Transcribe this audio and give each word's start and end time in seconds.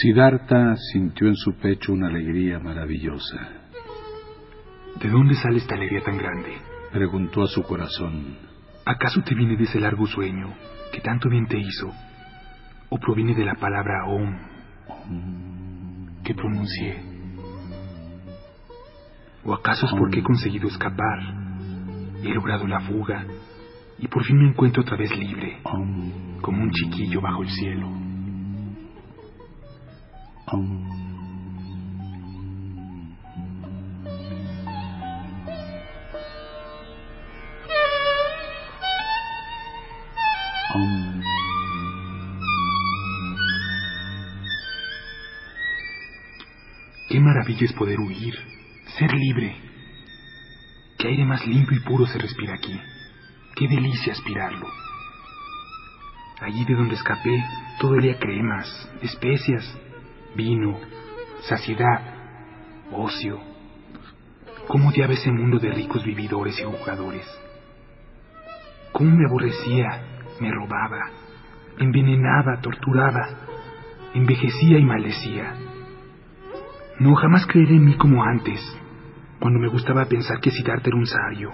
Siddhartha 0.00 0.76
sintió 0.76 1.28
en 1.28 1.36
su 1.36 1.58
pecho 1.58 1.92
una 1.92 2.06
alegría 2.06 2.58
maravillosa. 2.58 3.36
¿De 4.98 5.10
dónde 5.10 5.34
sale 5.34 5.58
esta 5.58 5.74
alegría 5.74 6.00
tan 6.00 6.16
grande? 6.16 6.56
Preguntó 6.90 7.42
a 7.42 7.48
su 7.48 7.62
corazón. 7.64 8.38
¿Acaso 8.86 9.20
te 9.20 9.34
viene 9.34 9.58
de 9.58 9.64
ese 9.64 9.78
largo 9.78 10.06
sueño 10.06 10.54
que 10.90 11.02
tanto 11.02 11.28
bien 11.28 11.46
te 11.46 11.58
hizo? 11.58 11.92
¿O 12.88 12.96
proviene 12.96 13.34
de 13.34 13.44
la 13.44 13.56
palabra 13.56 14.06
Om 14.06 14.38
que 16.24 16.34
pronuncié? 16.34 17.02
¿O 19.44 19.52
acaso 19.52 19.84
es 19.84 19.92
porque 19.92 20.20
he 20.20 20.22
conseguido 20.22 20.68
escapar? 20.68 21.18
He 22.22 22.32
logrado 22.32 22.66
la 22.66 22.80
fuga 22.80 23.26
y 23.98 24.08
por 24.08 24.24
fin 24.24 24.38
me 24.38 24.48
encuentro 24.48 24.80
otra 24.80 24.96
vez 24.96 25.14
libre, 25.14 25.58
como 26.40 26.62
un 26.62 26.70
chiquillo 26.70 27.20
bajo 27.20 27.42
el 27.42 27.50
cielo. 27.50 28.09
Qué 30.52 30.56
maravilla 47.20 47.64
es 47.64 47.72
poder 47.74 48.00
huir, 48.00 48.34
ser 48.98 49.12
libre. 49.12 49.54
Qué 50.98 51.08
aire 51.08 51.24
más 51.24 51.46
limpio 51.46 51.76
y 51.76 51.80
puro 51.80 52.06
se 52.06 52.18
respira 52.18 52.54
aquí. 52.54 52.76
Qué 53.54 53.68
delicia 53.68 54.14
aspirarlo. 54.14 54.66
Allí 56.40 56.64
de 56.64 56.74
donde 56.74 56.94
escapé, 56.94 57.44
todo 57.78 57.92
olía 57.92 58.18
cremas, 58.18 58.88
especias, 59.02 59.78
vino, 60.34 60.78
saciedad, 61.40 62.02
ocio. 62.92 63.38
¿Cómo 64.68 64.90
odiaba 64.90 65.14
ese 65.14 65.30
mundo 65.30 65.58
de 65.58 65.72
ricos 65.72 66.04
vividores 66.04 66.58
y 66.60 66.64
jugadores? 66.64 67.26
¿Cómo 68.92 69.16
me 69.16 69.26
aborrecía, 69.26 70.02
me 70.40 70.50
robaba, 70.50 71.10
envenenaba, 71.78 72.60
torturaba, 72.60 73.28
envejecía 74.14 74.78
y 74.78 74.84
maldecía? 74.84 75.54
No, 76.98 77.14
jamás 77.14 77.46
creeré 77.46 77.76
en 77.76 77.84
mí 77.84 77.96
como 77.96 78.22
antes, 78.22 78.60
cuando 79.40 79.58
me 79.58 79.68
gustaba 79.68 80.04
pensar 80.04 80.38
que 80.40 80.50
Siddhartha 80.50 80.90
era 80.90 80.98
un 80.98 81.06
sabio. 81.06 81.50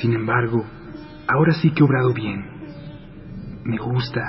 Sin 0.00 0.14
embargo, 0.14 0.64
ahora 1.28 1.52
sí 1.52 1.70
que 1.70 1.80
he 1.80 1.86
obrado 1.86 2.12
bien. 2.12 2.44
Me 3.64 3.78
gusta. 3.78 4.20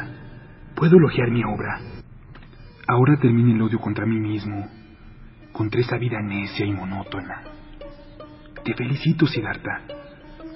Puedo 0.75 0.97
elogiar 0.97 1.31
mi 1.31 1.44
obra. 1.44 1.93
Ahora 2.85 3.17
termina 3.17 3.53
el 3.53 3.61
odio 3.61 3.79
contra 3.79 4.05
mí 4.05 4.19
mismo, 4.19 4.67
contra 5.53 5.79
esa 5.79 5.97
vida 5.97 6.21
necia 6.21 6.66
y 6.66 6.73
monótona. 6.73 7.41
Te 8.66 8.73
felicito, 8.73 9.25
Siddhartha, 9.25 9.81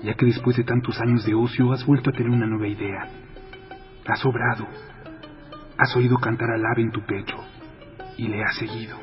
ya 0.04 0.14
que 0.14 0.26
después 0.26 0.58
de 0.58 0.66
tantos 0.66 1.00
años 1.00 1.26
de 1.26 1.34
ocio 1.34 1.72
has 1.72 1.86
vuelto 1.86 2.10
a 2.10 2.14
tener 2.14 2.30
una 2.30 2.46
nueva 2.46 2.68
idea. 2.68 3.08
Has 4.06 4.26
obrado. 4.26 4.68
Has 5.78 5.96
oído 5.96 6.18
cantar 6.18 6.50
al 6.52 6.66
ave 6.66 6.82
en 6.82 6.92
tu 6.92 7.02
pecho 7.06 7.38
y 8.18 8.28
le 8.28 8.44
has 8.44 8.58
seguido. 8.58 8.98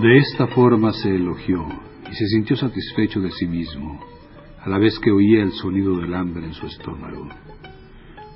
De 0.00 0.16
esta 0.16 0.46
forma 0.46 0.94
se 0.94 1.14
elogió 1.14 1.62
y 2.10 2.14
se 2.14 2.26
sintió 2.28 2.56
satisfecho 2.56 3.20
de 3.20 3.30
sí 3.32 3.46
mismo, 3.46 4.00
a 4.58 4.70
la 4.70 4.78
vez 4.78 4.98
que 4.98 5.10
oía 5.10 5.42
el 5.42 5.52
sonido 5.52 5.94
del 5.98 6.14
hambre 6.14 6.46
en 6.46 6.54
su 6.54 6.66
estómago. 6.66 7.28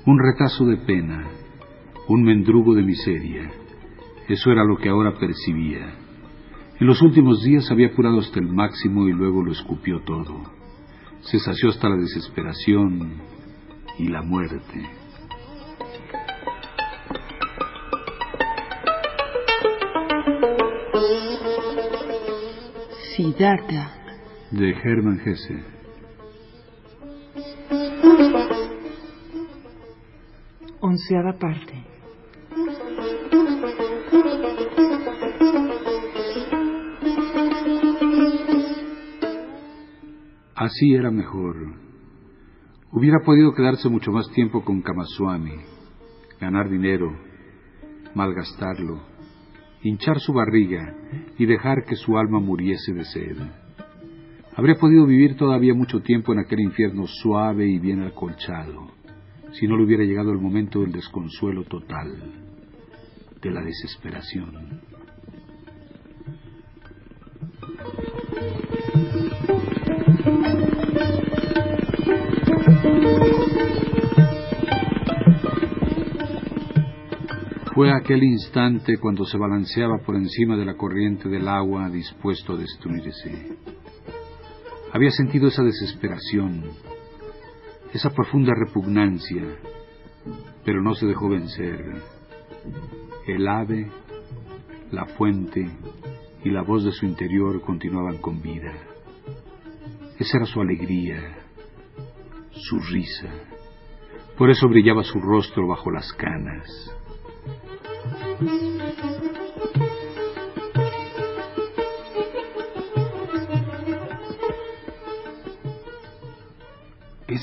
Un 0.05 0.19
retazo 0.19 0.65
de 0.65 0.77
pena, 0.77 1.27
un 2.07 2.21
mendrugo 2.21 2.75
de 2.75 2.83
miseria, 2.83 3.51
eso 4.27 4.51
era 4.51 4.63
lo 4.63 4.77
que 4.77 4.89
ahora 4.89 5.17
percibía. 5.17 5.95
En 6.79 6.85
los 6.85 7.01
últimos 7.01 7.43
días 7.43 7.71
había 7.71 7.87
apurado 7.87 8.19
hasta 8.19 8.39
el 8.39 8.47
máximo 8.47 9.07
y 9.07 9.13
luego 9.13 9.43
lo 9.43 9.51
escupió 9.51 10.01
todo. 10.01 10.43
Se 11.21 11.39
sació 11.39 11.69
hasta 11.69 11.89
la 11.89 11.95
desesperación 11.95 13.13
y 13.97 14.09
la 14.09 14.21
muerte. 14.21 14.87
Siddhartha. 23.15 23.93
De 24.51 24.71
Hermann 24.71 25.21
Hesse. 25.25 25.63
Onceava 30.81 31.31
parte. 31.39 31.85
Así 40.55 40.93
era 40.93 41.09
mejor. 41.09 41.55
Hubiera 42.91 43.19
podido 43.25 43.53
quedarse 43.53 43.87
mucho 43.87 44.11
más 44.11 44.29
tiempo 44.33 44.65
con 44.65 44.81
Kamaswami, 44.81 45.55
ganar 46.41 46.69
dinero, 46.69 47.17
malgastarlo, 48.13 49.14
hinchar 49.87 50.19
su 50.19 50.33
barriga 50.33 50.95
y 51.37 51.45
dejar 51.45 51.85
que 51.85 51.95
su 51.95 52.17
alma 52.17 52.39
muriese 52.39 52.93
de 52.93 53.05
sed. 53.05 53.37
Habría 54.55 54.75
podido 54.75 55.05
vivir 55.05 55.35
todavía 55.35 55.73
mucho 55.73 56.01
tiempo 56.01 56.33
en 56.33 56.39
aquel 56.39 56.61
infierno 56.61 57.05
suave 57.07 57.67
y 57.67 57.77
bien 57.77 58.01
acolchado, 58.01 58.91
si 59.51 59.67
no 59.67 59.77
le 59.77 59.83
hubiera 59.83 60.03
llegado 60.03 60.31
el 60.31 60.39
momento 60.39 60.81
del 60.81 60.91
desconsuelo 60.91 61.65
total, 61.65 62.15
de 63.41 63.51
la 63.51 63.61
desesperación. 63.61 64.81
Fue 77.75 77.91
aquel 77.91 78.23
instante 78.23 78.97
cuando 78.97 79.25
se 79.25 79.37
balanceaba 79.37 79.97
por 79.97 80.15
encima 80.15 80.55
de 80.55 80.63
la 80.63 80.77
corriente 80.77 81.27
del 81.27 81.45
agua 81.45 81.89
dispuesto 81.89 82.53
a 82.53 82.55
destruirse. 82.55 83.57
Había 84.93 85.11
sentido 85.11 85.49
esa 85.49 85.61
desesperación, 85.61 86.63
esa 87.93 88.11
profunda 88.11 88.53
repugnancia, 88.55 89.57
pero 90.63 90.81
no 90.81 90.95
se 90.95 91.05
dejó 91.05 91.27
vencer. 91.27 92.01
El 93.27 93.45
ave, 93.45 93.91
la 94.91 95.05
fuente 95.07 95.69
y 96.45 96.51
la 96.51 96.61
voz 96.61 96.85
de 96.85 96.93
su 96.93 97.05
interior 97.05 97.59
continuaban 97.59 98.19
con 98.19 98.41
vida. 98.41 98.71
Esa 100.17 100.37
era 100.37 100.45
su 100.45 100.61
alegría, 100.61 101.39
su 102.51 102.79
risa. 102.79 103.33
Por 104.37 104.49
eso 104.49 104.65
brillaba 104.69 105.03
su 105.03 105.19
rostro 105.19 105.67
bajo 105.67 105.91
las 105.91 106.13
canas. 106.13 106.95
Es 108.37 108.41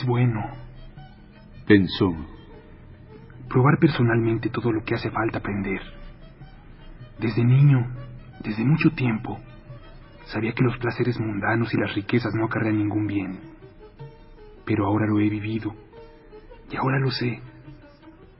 bueno, 0.06 0.42
pensó, 1.66 2.14
probar 3.48 3.78
personalmente 3.78 4.50
todo 4.50 4.70
lo 4.70 4.84
que 4.84 4.94
hace 4.94 5.10
falta 5.10 5.38
aprender. 5.38 5.80
Desde 7.18 7.42
niño, 7.42 7.86
desde 8.40 8.62
mucho 8.62 8.90
tiempo, 8.90 9.38
sabía 10.26 10.52
que 10.52 10.62
los 10.62 10.76
placeres 10.76 11.18
mundanos 11.18 11.72
y 11.72 11.78
las 11.78 11.94
riquezas 11.94 12.34
no 12.34 12.44
acarrean 12.44 12.76
ningún 12.76 13.06
bien. 13.06 13.40
Pero 14.66 14.84
ahora 14.86 15.06
lo 15.06 15.20
he 15.20 15.30
vivido, 15.30 15.74
y 16.70 16.76
ahora 16.76 16.98
lo 16.98 17.10
sé, 17.10 17.40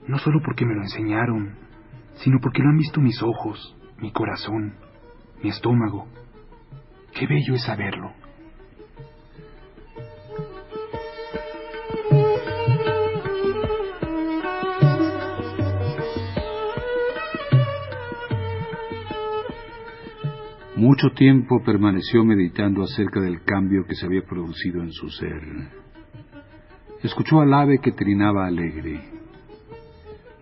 no 0.07 0.19
solo 0.19 0.39
porque 0.45 0.65
me 0.67 0.75
lo 0.75 0.83
enseñaron, 0.83 1.62
sino 2.15 2.39
porque 2.41 2.61
lo 2.61 2.69
han 2.69 2.77
visto 2.77 3.01
mis 3.01 3.21
ojos, 3.21 3.75
mi 3.99 4.11
corazón, 4.11 4.75
mi 5.41 5.49
estómago. 5.49 6.07
Qué 7.13 7.27
bello 7.27 7.55
es 7.55 7.63
saberlo. 7.63 8.11
Mucho 20.75 21.11
tiempo 21.11 21.63
permaneció 21.63 22.25
meditando 22.25 22.83
acerca 22.83 23.21
del 23.21 23.43
cambio 23.43 23.85
que 23.85 23.95
se 23.95 24.05
había 24.05 24.23
producido 24.23 24.81
en 24.81 24.91
su 24.91 25.09
ser. 25.09 25.41
Escuchó 27.01 27.39
al 27.39 27.53
ave 27.53 27.79
que 27.81 27.93
trinaba 27.93 28.47
alegre. 28.47 28.99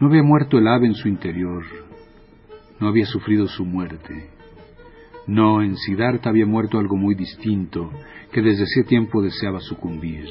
No 0.01 0.07
había 0.07 0.24
muerto 0.24 0.57
el 0.57 0.68
ave 0.68 0.88
en 0.88 0.95
su 0.95 1.07
interior, 1.07 1.63
no 2.80 2.88
había 2.88 3.06
sufrido 3.06 3.48
su 3.48 3.63
muerte. 3.63 4.31
No, 5.27 5.62
en 5.62 5.77
Siddhartha 5.77 6.31
había 6.31 6.48
muerto 6.48 6.80
algo 6.80 6.98
muy 6.98 7.13
distinto 7.13 7.92
que 8.31 8.42
desde 8.42 8.63
ese 8.63 8.83
tiempo 8.83 9.21
deseaba 9.21 9.59
sucumbir. 9.59 10.25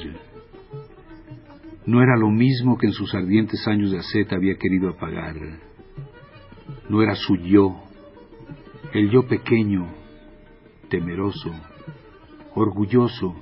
No 1.85 2.03
era 2.03 2.17
lo 2.17 2.29
mismo 2.29 2.77
que 2.77 2.87
en 2.87 2.91
sus 2.91 3.15
ardientes 3.15 3.65
años 3.65 3.91
de 3.91 3.99
asceta 3.99 4.35
había 4.35 4.55
querido 4.57 4.89
apagar. 4.89 5.37
No 6.89 7.01
era 7.01 7.15
su 7.15 7.37
yo, 7.37 7.81
el 8.93 9.09
yo 9.09 9.25
pequeño, 9.25 9.87
temeroso, 10.89 11.49
orgulloso, 12.55 13.35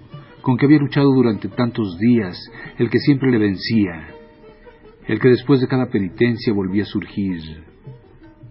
con 0.44 0.58
que 0.58 0.68
había 0.68 0.78
luchado 0.78 1.12
durante 1.12 1.48
tantos 1.48 1.98
días, 1.98 2.38
el 2.78 2.92
que 2.92 3.00
siempre 3.00 3.32
le 3.32 3.40
vencía, 3.40 4.19
el 5.10 5.20
que 5.20 5.30
después 5.30 5.60
de 5.60 5.68
cada 5.68 5.88
penitencia 5.88 6.54
volvía 6.54 6.84
a 6.84 6.86
surgir 6.86 7.64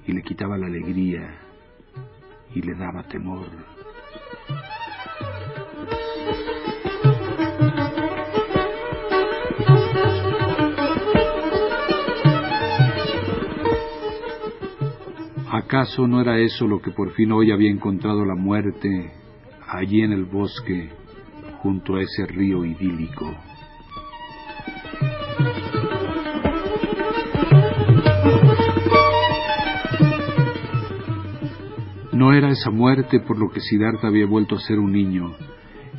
y 0.05 0.13
le 0.13 0.23
quitaba 0.23 0.59
la 0.59 0.67
alegría 0.67 1.39
y 2.53 2.61
le 2.63 2.75
daba 2.75 3.05
temor. 3.05 3.47
¿Acaso 15.53 16.09
no 16.09 16.21
era 16.21 16.41
eso 16.41 16.67
lo 16.67 16.83
que 16.83 16.91
por 16.91 17.13
fin 17.13 17.31
hoy 17.31 17.53
había 17.53 17.71
encontrado 17.71 18.25
la 18.25 18.35
muerte 18.35 19.13
allí 19.69 20.01
en 20.01 20.11
el 20.11 20.25
bosque 20.25 20.91
junto 21.63 21.95
a 21.95 22.03
ese 22.03 22.27
río 22.27 22.65
idílico? 22.65 23.33
No 32.19 32.33
era 32.33 32.51
esa 32.51 32.73
muerte 32.73 33.21
por 33.21 33.39
lo 33.39 33.49
que 33.49 33.61
Siddhartha 33.61 34.09
había 34.09 34.27
vuelto 34.27 34.57
a 34.57 34.59
ser 34.59 34.81
un 34.81 34.91
niño 34.91 35.37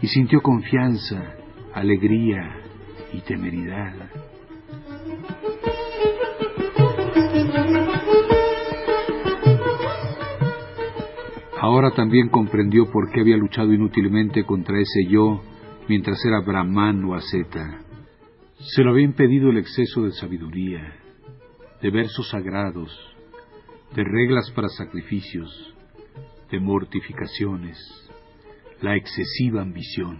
y 0.02 0.08
sintió 0.08 0.42
confianza, 0.42 1.36
alegría 1.74 2.58
y 3.14 3.22
temeridad. 3.22 3.94
Ahora 11.58 11.92
también 11.92 12.28
comprendió 12.28 12.92
por 12.92 13.10
qué 13.14 13.22
había 13.22 13.38
luchado 13.38 13.72
inútilmente 13.72 14.44
contra 14.44 14.78
ese 14.78 15.06
yo 15.08 15.42
mientras 15.88 16.20
era 16.26 16.42
brahman 16.42 17.02
o 17.06 17.16
asceta. 17.16 17.80
Se 18.76 18.84
lo 18.84 18.92
había 18.92 19.06
impedido 19.06 19.52
el 19.52 19.58
exceso 19.58 20.02
de 20.02 20.12
sabiduría, 20.12 20.96
de 21.82 21.92
versos 21.92 22.28
sagrados, 22.28 22.92
de 23.96 24.04
reglas 24.04 24.52
para 24.52 24.68
sacrificios, 24.68 25.78
de 26.52 26.60
mortificaciones, 26.60 27.78
la 28.82 28.96
excesiva 28.96 29.62
ambición. 29.62 30.20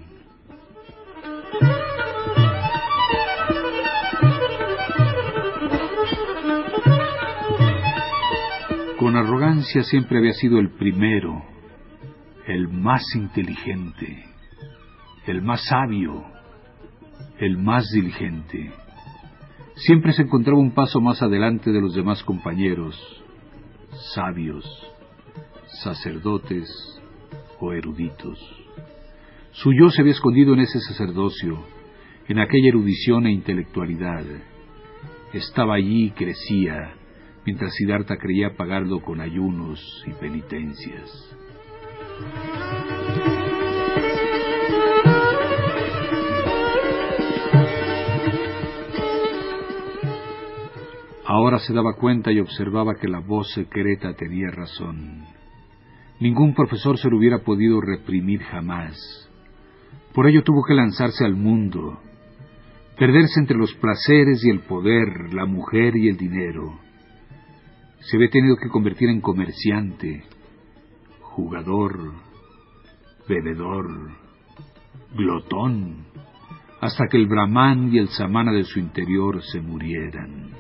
Con 9.00 9.16
arrogancia 9.16 9.82
siempre 9.84 10.18
había 10.20 10.34
sido 10.34 10.60
el 10.60 10.72
primero, 10.72 11.42
el 12.46 12.68
más 12.68 13.04
inteligente, 13.16 14.26
el 15.26 15.42
más 15.42 15.66
sabio, 15.66 16.26
el 17.40 17.58
más 17.58 17.90
diligente. 17.92 18.72
Siempre 19.76 20.12
se 20.12 20.24
encontraba 20.24 20.60
un 20.60 20.74
paso 20.74 21.00
más 21.00 21.22
adelante 21.22 21.72
de 21.72 21.82
los 21.82 21.96
demás 21.96 22.24
compañeros, 22.24 22.96
sabios, 24.14 24.66
sacerdotes 25.84 26.70
o 27.60 27.74
eruditos. 27.74 28.40
Su 29.52 29.74
yo 29.74 29.90
se 29.90 30.02
había 30.02 30.14
escondido 30.14 30.54
en 30.54 30.62
ese 30.62 30.80
sacerdocio, 30.80 31.66
en 32.28 32.40
aquella 32.40 32.70
erudición 32.70 33.26
e 33.28 33.32
intelectualidad. 33.32 34.24
Estaba 35.34 35.76
allí 35.76 36.06
y 36.06 36.12
crecía, 36.12 36.94
mientras 37.46 37.74
Siddhartha 37.76 38.18
creía 38.18 38.56
pagarlo 38.56 39.02
con 39.02 39.22
ayunos 39.22 39.80
y 40.08 40.14
penitencias. 40.14 41.36
Ahora 51.26 51.60
se 51.60 51.74
daba 51.74 51.94
cuenta 51.94 52.32
y 52.32 52.40
observaba 52.40 52.96
que 52.96 53.08
la 53.08 53.20
voz 53.20 53.52
secreta 53.54 54.16
tenía 54.16 54.50
razón. 54.50 55.39
Ningún 56.20 56.54
profesor 56.54 56.98
se 56.98 57.10
lo 57.10 57.18
hubiera 57.18 57.40
podido 57.40 57.80
reprimir 57.82 58.42
jamás. 58.42 58.96
Por 60.14 60.28
ello 60.28 60.44
tuvo 60.44 60.64
que 60.64 60.74
lanzarse 60.74 61.26
al 61.26 61.36
mundo, 61.36 62.00
perderse 62.98 63.40
entre 63.40 63.58
los 63.58 63.74
placeres 63.76 64.44
y 64.44 64.50
el 64.50 64.62
poder, 64.62 65.34
la 65.34 65.46
mujer 65.46 65.96
y 65.96 66.10
el 66.10 66.18
dinero 66.18 66.80
se 68.02 68.18
había 68.18 68.30
tenido 68.30 68.56
que 68.56 68.70
convertir 68.70 69.10
en 69.10 69.22
comerciante, 69.22 70.24
jugador, 71.22 72.14
bebedor, 73.28 74.12
glotón, 75.16 76.06
hasta 76.82 77.08
que 77.08 77.18
el 77.18 77.28
brahman 77.28 77.94
y 77.94 77.98
el 77.98 78.08
samana 78.10 78.54
de 78.54 78.64
su 78.64 78.80
interior 78.80 79.42
se 79.44 79.60
murieran. 79.60 80.52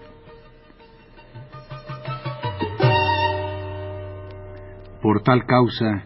Por 5.10 5.24
tal 5.24 5.44
causa, 5.48 6.04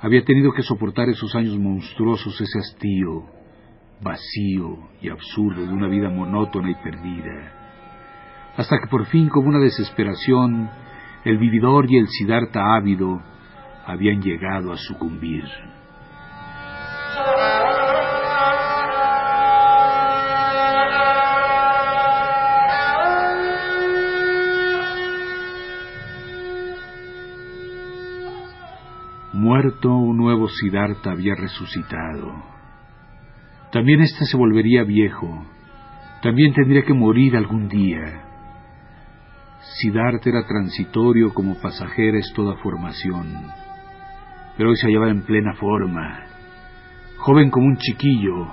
había 0.00 0.24
tenido 0.24 0.50
que 0.50 0.64
soportar 0.64 1.08
esos 1.08 1.36
años 1.36 1.56
monstruosos, 1.56 2.34
ese 2.40 2.58
hastío, 2.58 3.26
vacío 4.02 4.88
y 5.00 5.08
absurdo 5.08 5.64
de 5.64 5.72
una 5.72 5.86
vida 5.86 6.10
monótona 6.10 6.68
y 6.68 6.74
perdida 6.82 7.60
hasta 8.56 8.76
que 8.80 8.88
por 8.88 9.06
fin, 9.06 9.28
como 9.28 9.50
una 9.50 9.60
desesperación, 9.60 10.68
el 11.24 11.38
vividor 11.38 11.86
y 11.88 11.98
el 11.98 12.08
Siddhartha 12.08 12.74
ávido 12.74 13.22
habían 13.86 14.20
llegado 14.20 14.72
a 14.72 14.76
sucumbir. 14.78 15.44
Muerto, 29.50 29.92
un 29.92 30.16
nuevo 30.16 30.48
Siddhartha 30.48 31.10
había 31.10 31.34
resucitado. 31.34 32.32
También 33.72 34.00
éste 34.00 34.24
se 34.24 34.36
volvería 34.36 34.84
viejo, 34.84 35.44
también 36.22 36.54
tendría 36.54 36.82
que 36.82 36.94
morir 36.94 37.36
algún 37.36 37.68
día. 37.68 38.22
Siddhartha 39.60 40.30
era 40.30 40.46
transitorio 40.46 41.34
como 41.34 41.60
pasajera 41.60 42.18
es 42.18 42.32
toda 42.32 42.58
formación, 42.58 43.26
pero 44.56 44.70
hoy 44.70 44.76
se 44.76 44.86
hallaba 44.86 45.10
en 45.10 45.22
plena 45.22 45.52
forma. 45.54 46.26
joven 47.16 47.50
como 47.50 47.66
un 47.66 47.76
chiquillo, 47.76 48.46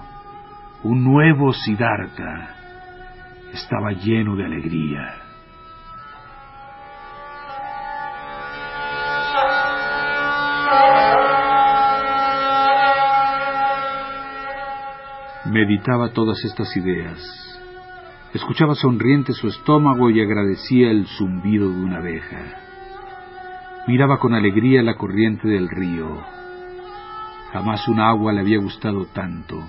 un 0.82 1.04
nuevo 1.04 1.54
Siddhartha, 1.54 2.56
estaba 3.54 3.92
lleno 3.92 4.36
de 4.36 4.46
alegría. 4.46 5.27
Meditaba 15.58 16.10
todas 16.10 16.46
estas 16.46 16.78
ideas. 16.78 17.18
Escuchaba 18.32 18.76
sonriente 18.76 19.34
su 19.34 19.48
estómago 19.48 20.12
y 20.12 20.22
agradecía 20.22 20.92
el 20.92 21.08
zumbido 21.08 21.72
de 21.72 21.80
una 21.84 21.98
abeja. 21.98 22.38
Miraba 23.88 24.20
con 24.20 24.36
alegría 24.36 24.84
la 24.84 24.98
corriente 24.98 25.48
del 25.48 25.68
río. 25.68 26.16
Jamás 27.54 27.88
un 27.88 28.00
agua 28.00 28.34
le 28.34 28.42
había 28.42 28.60
gustado 28.60 29.08
tanto. 29.08 29.60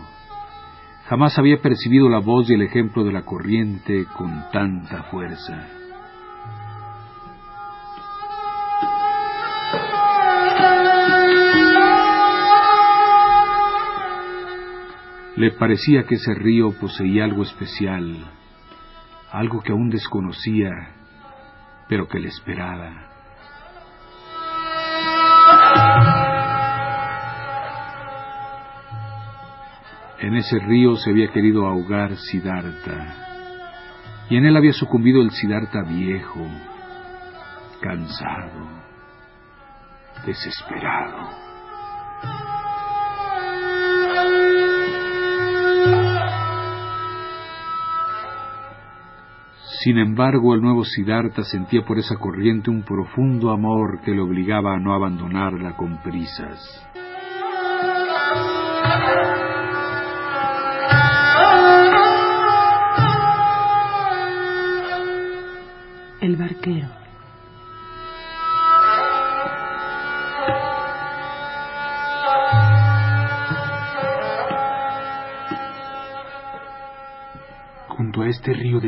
Jamás 1.07 1.39
había 1.39 1.63
percibido 1.63 2.11
la 2.11 2.19
voz 2.19 2.51
y 2.51 2.53
el 2.53 2.61
ejemplo 2.61 3.03
de 3.03 3.13
la 3.13 3.23
corriente 3.23 4.05
con 4.15 4.45
tanta 4.53 5.05
fuerza. 5.05 5.78
Le 15.39 15.53
parecía 15.53 16.03
que 16.03 16.17
ese 16.17 16.35
río 16.35 16.73
poseía 16.81 17.23
algo 17.23 17.45
especial, 17.45 18.27
algo 19.31 19.61
que 19.63 19.71
aún 19.71 19.89
desconocía, 19.89 20.69
pero 21.89 22.09
que 22.09 22.19
le 22.19 22.27
esperaba. 22.27 22.91
En 30.19 30.35
ese 30.35 30.59
río 30.59 30.97
se 30.97 31.11
había 31.11 31.31
querido 31.31 31.69
ahogar 31.69 32.17
Siddhartha, 32.17 33.15
y 34.31 34.39
en 34.39 34.45
él 34.45 34.57
había 34.57 34.73
sucumbido 34.73 35.23
el 35.23 35.31
Siddhartha 35.31 35.83
viejo, 35.85 36.45
cansado, 37.81 38.67
desesperado. 40.27 41.29
Sin 49.85 49.97
embargo, 49.99 50.55
el 50.55 50.61
nuevo 50.61 50.85
Siddhartha 50.85 51.45
sentía 51.45 51.85
por 51.85 51.99
esa 51.99 52.17
corriente 52.17 52.69
un 52.69 52.83
profundo 52.83 53.51
amor 53.51 54.01
que 54.01 54.11
le 54.13 54.21
obligaba 54.21 54.75
a 54.75 54.81
no 54.81 54.93
abandonarla 54.93 55.77
con 55.77 55.99
prisas. 56.03 56.85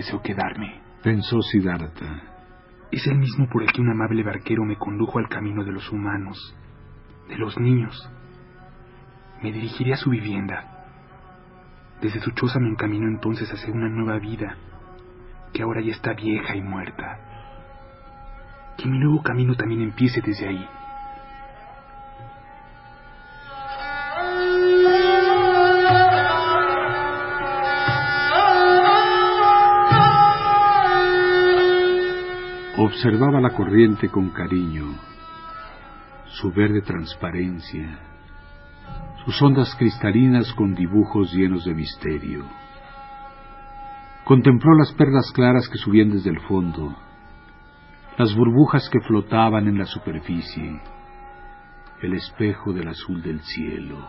Deseo 0.01 0.23
quedarme, 0.23 0.81
pensó 1.03 1.41
Siddhartha. 1.43 2.23
Es 2.91 3.07
el 3.07 3.19
mismo 3.19 3.49
por 3.49 3.63
el 3.63 3.71
que 3.71 3.81
un 3.81 3.91
amable 3.91 4.23
barquero 4.23 4.65
me 4.65 4.77
condujo 4.77 5.19
al 5.19 5.29
camino 5.29 5.63
de 5.63 5.73
los 5.73 5.91
humanos, 5.93 6.57
de 7.29 7.37
los 7.37 7.59
niños. 7.59 8.11
Me 9.43 9.53
dirigiré 9.53 9.93
a 9.93 9.97
su 9.97 10.11
vivienda. 10.11 10.87
Desde 12.01 12.21
su 12.21 12.31
choza 12.33 12.59
me 12.59 12.69
encaminó 12.69 13.07
entonces 13.09 13.49
hacia 13.53 13.73
una 13.73 13.89
nueva 13.89 14.19
vida, 14.19 14.57
que 15.53 15.63
ahora 15.63 15.83
ya 15.83 15.93
está 15.93 16.15
vieja 16.15 16.57
y 16.57 16.63
muerta. 16.63 17.19
Que 18.77 18.89
mi 18.89 18.99
nuevo 18.99 19.23
camino 19.23 19.55
también 19.55 19.83
empiece 19.83 20.21
desde 20.23 20.49
ahí. 20.49 20.69
Observaba 32.91 33.41
la 33.41 33.51
corriente 33.51 34.09
con 34.09 34.31
cariño, 34.31 34.97
su 36.27 36.51
verde 36.51 36.83
transparencia, 36.83 38.01
sus 39.25 39.41
ondas 39.43 39.77
cristalinas 39.77 40.53
con 40.55 40.75
dibujos 40.75 41.33
llenos 41.33 41.65
de 41.65 41.73
misterio. 41.73 42.45
Contempló 44.25 44.75
las 44.75 44.93
perlas 44.95 45.31
claras 45.33 45.69
que 45.69 45.79
subían 45.79 46.11
desde 46.11 46.31
el 46.31 46.41
fondo, 46.41 46.97
las 48.19 48.35
burbujas 48.35 48.91
que 48.91 49.01
flotaban 49.07 49.69
en 49.69 49.79
la 49.79 49.87
superficie, 49.87 50.83
el 52.03 52.15
espejo 52.15 52.73
del 52.73 52.89
azul 52.89 53.23
del 53.23 53.41
cielo. 53.43 54.05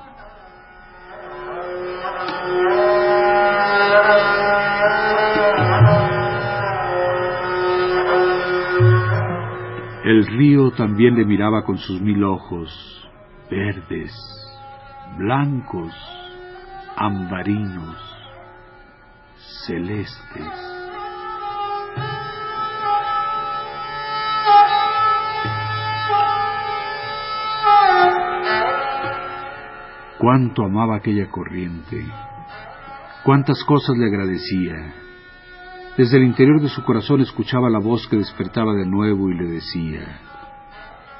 El 10.04 10.26
río 10.26 10.72
también 10.72 11.14
le 11.16 11.26
miraba 11.26 11.64
con 11.64 11.78
sus 11.78 12.02
mil 12.02 12.24
ojos, 12.24 13.08
verdes, 13.52 14.12
blancos, 15.16 15.94
ambarinos, 16.98 17.98
celestes. 19.68 20.72
Cuánto 30.18 30.64
amaba 30.66 30.96
aquella 30.96 31.30
corriente, 31.30 32.08
cuántas 33.24 33.64
cosas 33.66 33.96
le 34.00 34.08
agradecía. 34.08 35.11
Desde 35.98 36.18
el 36.18 36.24
interior 36.24 36.62
de 36.62 36.70
su 36.70 36.84
corazón 36.84 37.22
escuchaba 37.22 37.70
la 37.70 37.80
voz 37.80 38.08
que 38.08 38.16
despertaba 38.16 38.74
de 38.74 38.86
nuevo 38.86 39.30
y 39.30 39.38
le 39.38 39.46
decía, 39.46 40.20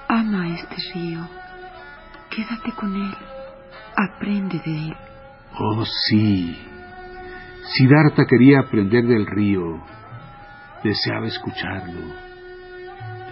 Ama 0.08 0.56
este 0.56 0.76
río, 0.94 1.28
quédate 2.30 2.72
con 2.72 2.96
él, 2.96 3.14
aprende 3.96 4.62
de 4.66 4.88
él. 4.88 4.96
Oh 5.60 5.84
sí, 5.86 6.58
Siddhartha 7.64 8.26
quería 8.26 8.62
aprender 8.62 9.06
del 9.06 9.26
río, 9.28 9.82
deseaba 10.84 11.28
escucharlo. 11.28 12.02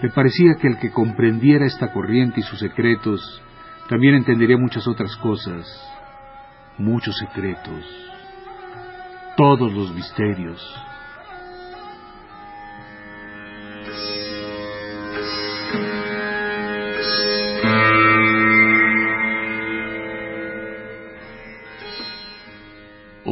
Le 0.02 0.10
parecía 0.10 0.54
que 0.60 0.68
el 0.68 0.78
que 0.78 0.90
comprendiera 0.90 1.66
esta 1.66 1.92
corriente 1.92 2.40
y 2.40 2.42
sus 2.42 2.58
secretos 2.58 3.42
también 3.88 4.14
entendería 4.14 4.56
muchas 4.56 4.86
otras 4.86 5.16
cosas, 5.16 5.66
muchos 6.78 7.16
secretos, 7.18 7.84
todos 9.36 9.72
los 9.72 9.94
misterios. 9.94 10.60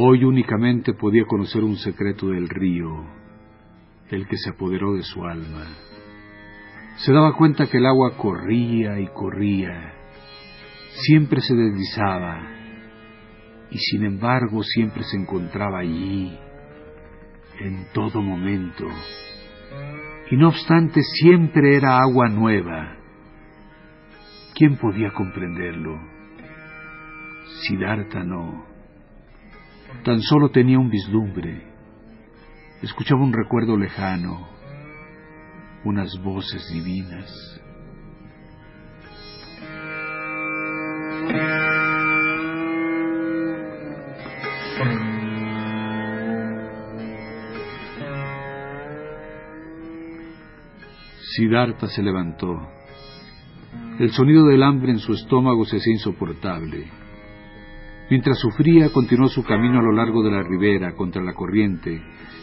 Hoy 0.01 0.23
únicamente 0.23 0.93
podía 0.93 1.25
conocer 1.25 1.61
un 1.61 1.75
secreto 1.75 2.27
del 2.27 2.47
río, 2.47 3.03
el 4.09 4.29
que 4.29 4.37
se 4.37 4.51
apoderó 4.51 4.93
de 4.93 5.03
su 5.03 5.25
alma. 5.25 5.67
Se 6.99 7.11
daba 7.11 7.35
cuenta 7.35 7.67
que 7.67 7.79
el 7.79 7.85
agua 7.85 8.15
corría 8.15 8.97
y 9.01 9.07
corría, 9.07 9.93
siempre 11.05 11.41
se 11.41 11.53
deslizaba, 11.53 12.47
y 13.71 13.77
sin 13.77 14.05
embargo 14.05 14.63
siempre 14.63 15.03
se 15.03 15.17
encontraba 15.17 15.79
allí, 15.79 16.33
en 17.59 17.87
todo 17.91 18.21
momento. 18.21 18.87
Y 20.31 20.37
no 20.37 20.47
obstante 20.47 21.01
siempre 21.03 21.75
era 21.75 21.97
agua 21.97 22.29
nueva. 22.29 22.95
¿Quién 24.55 24.77
podía 24.77 25.11
comprenderlo? 25.11 25.99
Siddhartha 27.67 28.23
no. 28.23 28.68
Tan 30.03 30.21
solo 30.21 30.49
tenía 30.49 30.79
un 30.79 30.89
vislumbre. 30.89 31.63
Escuchaba 32.81 33.21
un 33.21 33.33
recuerdo 33.33 33.77
lejano, 33.77 34.47
unas 35.83 36.09
voces 36.23 36.69
divinas. 36.71 37.59
Siddhartha 51.35 51.87
se 51.87 52.01
levantó. 52.01 52.59
El 53.99 54.11
sonido 54.11 54.45
del 54.47 54.63
hambre 54.63 54.91
en 54.91 54.99
su 54.99 55.13
estómago 55.13 55.65
se 55.65 55.77
hacía 55.77 55.93
insoportable. 55.93 56.89
Mientras 58.09 58.39
sufría, 58.39 58.89
continuó 58.89 59.27
su 59.27 59.43
camino 59.43 59.79
a 59.79 59.83
lo 59.83 59.91
largo 59.91 60.23
de 60.23 60.31
la 60.31 60.41
ribera, 60.41 60.95
contra 60.95 61.21
la 61.23 61.33
corriente, 61.33 62.01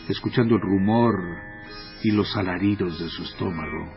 escuchando 0.09 0.55
el 0.55 0.61
rumor 0.61 1.19
y 2.05 2.13
los 2.13 2.37
alaridos 2.37 3.01
de 3.01 3.09
su 3.09 3.25
estómago. 3.25 3.91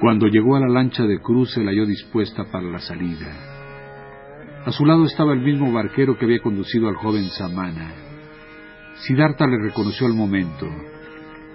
Cuando 0.00 0.28
llegó 0.28 0.56
a 0.56 0.60
la 0.60 0.68
lancha 0.68 1.02
de 1.02 1.20
cruz 1.20 1.52
se 1.52 1.62
la 1.62 1.72
halló 1.72 1.84
dispuesta 1.84 2.44
para 2.50 2.70
la 2.70 2.78
salida. 2.78 3.36
A 4.64 4.72
su 4.72 4.86
lado 4.86 5.04
estaba 5.04 5.34
el 5.34 5.40
mismo 5.40 5.70
barquero 5.72 6.16
que 6.16 6.24
había 6.24 6.40
conducido 6.40 6.88
al 6.88 6.96
joven 6.96 7.28
Samana. 7.28 8.07
Siddhartha 9.06 9.46
le 9.46 9.58
reconoció 9.58 10.06
al 10.06 10.14
momento. 10.14 10.66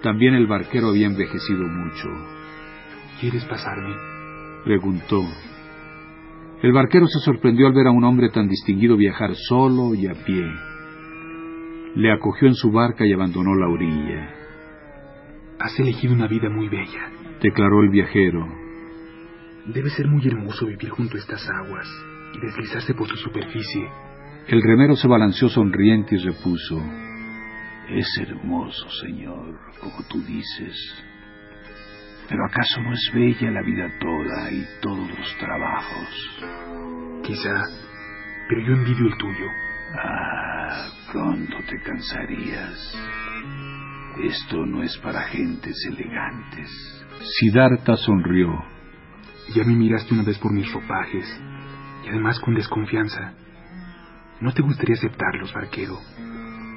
También 0.01 0.33
el 0.33 0.47
barquero 0.47 0.89
había 0.89 1.07
envejecido 1.07 1.67
mucho. 1.67 2.09
¿Quieres 3.19 3.45
pasarme? 3.45 3.95
preguntó. 4.63 5.23
El 6.61 6.71
barquero 6.71 7.07
se 7.07 7.19
sorprendió 7.19 7.67
al 7.67 7.73
ver 7.73 7.87
a 7.87 7.91
un 7.91 8.03
hombre 8.05 8.29
tan 8.29 8.47
distinguido 8.47 8.95
viajar 8.95 9.35
solo 9.35 9.93
y 9.95 10.07
a 10.07 10.13
pie. 10.13 10.45
Le 11.95 12.11
acogió 12.11 12.47
en 12.47 12.55
su 12.55 12.71
barca 12.71 13.05
y 13.05 13.11
abandonó 13.11 13.53
la 13.55 13.67
orilla. 13.67 14.29
Has 15.59 15.77
elegido 15.79 16.13
una 16.13 16.27
vida 16.27 16.49
muy 16.49 16.69
bella, 16.69 17.11
declaró 17.41 17.81
el 17.83 17.89
viajero. 17.89 18.47
Debe 19.65 19.89
ser 19.89 20.07
muy 20.07 20.25
hermoso 20.25 20.65
vivir 20.65 20.89
junto 20.89 21.17
a 21.17 21.19
estas 21.19 21.47
aguas 21.49 21.87
y 22.33 22.39
deslizarse 22.45 22.93
por 22.93 23.07
su 23.07 23.17
superficie. 23.17 23.89
El 24.47 24.61
remero 24.61 24.95
se 24.95 25.07
balanceó 25.07 25.49
sonriente 25.49 26.15
y 26.15 26.17
repuso. 26.19 26.81
Es 27.89 28.07
hermoso, 28.21 28.89
señor, 29.05 29.59
como 29.79 30.03
tú 30.09 30.21
dices. 30.21 31.03
Pero 32.29 32.45
¿acaso 32.45 32.81
no 32.81 32.93
es 32.93 33.11
bella 33.13 33.51
la 33.51 33.61
vida 33.61 33.89
toda 33.99 34.51
y 34.51 34.65
todos 34.81 35.09
los 35.09 35.37
trabajos? 35.37 36.41
Quizá, 37.23 37.63
pero 38.47 38.61
yo 38.61 38.73
envidio 38.73 39.07
el 39.07 39.17
tuyo. 39.17 39.47
Ah, 40.01 40.87
pronto 41.11 41.57
te 41.69 41.79
cansarías. 41.81 42.95
Esto 44.23 44.65
no 44.65 44.81
es 44.81 44.97
para 44.99 45.23
gentes 45.23 45.75
elegantes. 45.87 46.69
Siddhartha 47.39 47.97
sonrió. 47.97 48.63
Ya 49.53 49.63
me 49.65 49.75
miraste 49.75 50.13
una 50.13 50.23
vez 50.23 50.39
por 50.39 50.53
mis 50.53 50.71
ropajes, 50.71 51.41
y 52.05 52.09
además 52.09 52.39
con 52.39 52.55
desconfianza. 52.55 53.33
¿No 54.39 54.53
te 54.53 54.61
gustaría 54.61 54.95
aceptarlos, 54.95 55.53
barquero? 55.53 55.99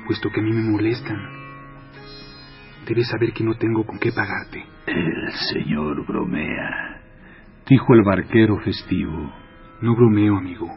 Puesto 0.06 0.30
que 0.30 0.40
a 0.40 0.42
mí 0.42 0.52
me 0.52 0.62
molestan. 0.62 1.18
Debes 2.86 3.08
saber 3.08 3.32
que 3.32 3.42
no 3.42 3.54
tengo 3.54 3.84
con 3.84 3.98
qué 3.98 4.12
pagarte. 4.12 4.64
El 4.86 5.32
señor 5.52 6.06
bromea, 6.06 7.02
dijo 7.68 7.92
el 7.92 8.04
barquero 8.04 8.56
festivo. 8.60 9.32
No 9.82 9.96
bromeo, 9.96 10.36
amigo. 10.36 10.68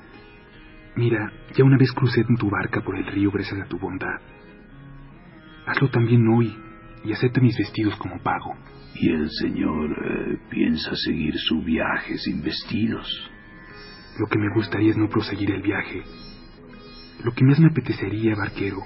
Mira, 0.96 1.32
ya 1.56 1.64
una 1.64 1.78
vez 1.78 1.92
crucé 1.92 2.22
en 2.28 2.38
tu 2.38 2.50
barca 2.50 2.82
por 2.82 2.98
el 2.98 3.06
río 3.06 3.30
gracias 3.30 3.62
a 3.62 3.68
tu 3.68 3.78
bondad. 3.78 4.20
Hazlo 5.68 5.92
también 5.92 6.28
hoy 6.28 6.58
y 7.06 7.14
acepta 7.14 7.40
mis 7.40 7.56
vestidos 7.56 7.96
como 7.98 8.20
pago. 8.24 8.56
¿Y 8.96 9.12
el 9.12 9.30
señor 9.30 9.92
eh, 9.92 10.40
piensa 10.50 10.96
seguir 10.96 11.36
su 11.38 11.62
viaje 11.62 12.18
sin 12.18 12.42
vestidos? 12.42 13.32
Lo 14.18 14.26
que 14.26 14.40
me 14.40 14.52
gustaría 14.56 14.90
es 14.90 14.98
no 14.98 15.08
proseguir 15.08 15.52
el 15.52 15.62
viaje. 15.62 16.02
Lo 17.24 17.32
que 17.32 17.46
más 17.46 17.60
me 17.60 17.68
apetecería, 17.68 18.36
barquero, 18.36 18.80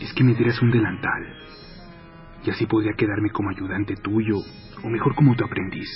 es 0.00 0.12
que 0.14 0.24
me 0.24 0.34
dieras 0.34 0.60
un 0.62 0.70
delantal. 0.70 1.36
Y 2.44 2.50
así 2.50 2.66
podría 2.66 2.92
quedarme 2.92 3.30
como 3.30 3.50
ayudante 3.50 3.96
tuyo, 3.96 4.38
o 4.82 4.88
mejor 4.88 5.14
como 5.14 5.34
tu 5.34 5.44
aprendiz. 5.44 5.88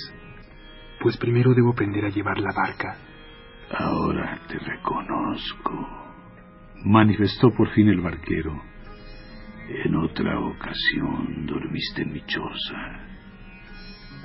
Pues 0.99 1.17
primero 1.17 1.53
debo 1.53 1.71
aprender 1.71 2.05
a 2.05 2.09
llevar 2.09 2.39
la 2.39 2.51
barca. 2.51 2.97
Ahora 3.71 4.39
te 4.47 4.59
reconozco, 4.59 5.87
manifestó 6.83 7.51
por 7.51 7.69
fin 7.69 7.87
el 7.87 8.01
barquero. 8.01 8.61
En 9.69 9.95
otra 9.95 10.37
ocasión 10.39 11.45
dormiste 11.45 12.01
en 12.01 12.11
mi 12.11 12.21
choza. 12.25 12.99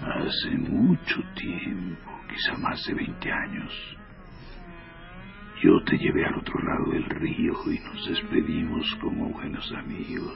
Hace 0.03 0.51
mucho 0.59 1.23
tiempo, 1.35 2.11
quizá 2.29 2.59
más 2.59 2.85
de 2.87 2.95
veinte 2.95 3.31
años. 3.31 3.97
Yo 5.62 5.83
te 5.85 5.97
llevé 5.97 6.27
al 6.27 6.35
otro 6.35 6.61
lado 6.61 6.92
del 6.92 7.05
río 7.05 7.55
y 7.73 7.79
nos 7.79 8.09
despedimos 8.09 8.95
como 9.01 9.31
buenos 9.31 9.73
amigos. 9.73 10.35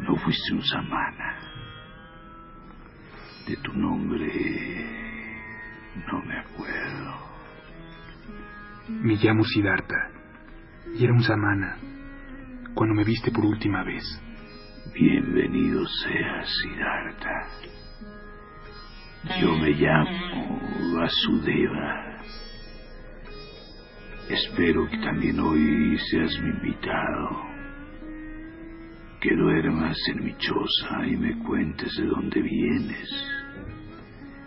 No 0.00 0.16
fuiste 0.16 0.52
un 0.52 0.62
samana. 0.62 1.38
De 3.46 3.56
tu 3.58 3.72
nombre 3.74 5.02
no 6.10 6.22
me 6.22 6.38
acuerdo. 6.38 7.14
Me 8.88 9.14
llamo 9.14 9.44
Siddhartha 9.44 10.10
y 10.96 11.04
era 11.04 11.12
un 11.12 11.22
samana 11.22 11.76
cuando 12.74 12.94
me 12.94 13.04
viste 13.04 13.30
por 13.30 13.44
última 13.44 13.84
vez. 13.84 14.04
Bienvenido 14.92 15.86
seas, 15.86 16.48
Siddhartha. 16.60 17.46
Yo 19.40 19.56
me 19.58 19.70
llamo 19.70 20.60
Vasudeva. 20.96 22.11
Espero 24.32 24.88
que 24.88 24.96
también 24.96 25.38
hoy 25.40 25.98
seas 26.10 26.40
mi 26.40 26.48
invitado. 26.48 27.28
Que 29.20 29.36
duermas 29.36 29.98
en 30.08 30.24
mi 30.24 30.34
choza 30.38 31.06
y 31.06 31.18
me 31.18 31.38
cuentes 31.44 31.94
de 31.98 32.06
dónde 32.06 32.40
vienes 32.40 33.10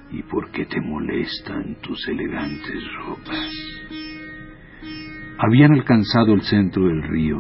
y 0.10 0.24
por 0.24 0.50
qué 0.50 0.66
te 0.66 0.82
molestan 0.82 1.76
tus 1.84 2.08
elegantes 2.08 2.84
ropas. 2.98 3.52
Habían 5.38 5.74
alcanzado 5.74 6.34
el 6.34 6.42
centro 6.42 6.88
del 6.88 7.04
río 7.04 7.38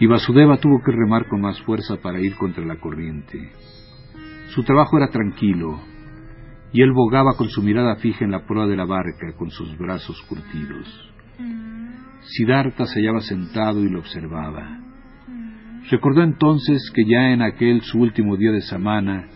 y 0.00 0.06
Vasudeva 0.06 0.56
tuvo 0.56 0.82
que 0.82 0.90
remar 0.90 1.28
con 1.28 1.42
más 1.42 1.62
fuerza 1.62 1.94
para 2.02 2.20
ir 2.20 2.34
contra 2.34 2.64
la 2.64 2.80
corriente. 2.80 3.52
Su 4.48 4.64
trabajo 4.64 4.96
era 4.96 5.10
tranquilo, 5.10 5.78
y 6.72 6.82
él 6.82 6.90
bogaba 6.92 7.36
con 7.36 7.48
su 7.48 7.62
mirada 7.62 7.94
fija 7.96 8.24
en 8.24 8.32
la 8.32 8.46
proa 8.46 8.66
de 8.66 8.76
la 8.76 8.84
barca, 8.84 9.32
con 9.36 9.50
sus 9.50 9.78
brazos 9.78 10.20
curtidos. 10.22 11.09
Siddhartha 12.22 12.86
se 12.86 13.00
hallaba 13.00 13.20
sentado 13.20 13.82
y 13.84 13.88
lo 13.88 14.00
observaba. 14.00 14.78
Recordó 15.90 16.22
entonces 16.22 16.90
que 16.94 17.04
ya 17.04 17.32
en 17.32 17.42
aquel 17.42 17.82
su 17.82 17.98
último 17.98 18.36
día 18.36 18.52
de 18.52 18.60
semana 18.60 19.28